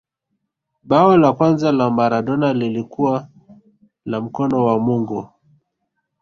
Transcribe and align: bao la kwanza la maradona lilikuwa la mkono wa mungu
bao 0.89 1.13
la 1.17 1.31
kwanza 1.33 1.71
la 1.71 1.89
maradona 1.91 2.53
lilikuwa 2.53 3.27
la 4.05 4.21
mkono 4.21 4.65
wa 4.65 4.79
mungu 4.79 5.27